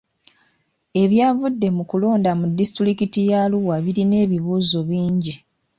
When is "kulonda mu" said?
1.89-2.45